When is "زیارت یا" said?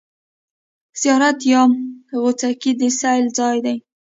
1.01-1.61